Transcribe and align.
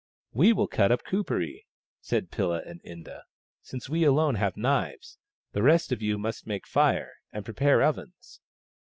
"We 0.41 0.51
will 0.51 0.65
cut 0.65 0.91
up 0.91 1.03
Kuperee," 1.03 1.67
said 2.01 2.31
Pilla 2.31 2.63
and 2.65 2.81
Inda," 2.81 3.21
since 3.61 3.87
we 3.87 4.03
alone 4.03 4.33
have 4.33 4.57
knives. 4.57 5.19
The 5.51 5.61
rest 5.61 5.91
of 5.91 6.01
you 6.01 6.17
must 6.17 6.47
make 6.47 6.65
fire, 6.65 7.11
and 7.31 7.45
prepare 7.45 7.83
ovens." 7.83 8.39